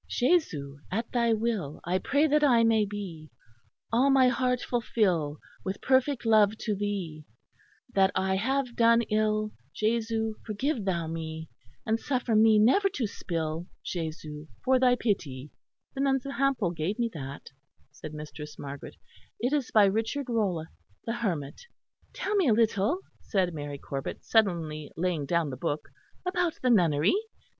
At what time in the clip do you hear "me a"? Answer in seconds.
22.35-22.53